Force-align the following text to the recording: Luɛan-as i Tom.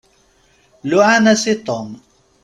Luɛan-as 0.89 1.43
i 1.53 1.55
Tom. 1.67 1.89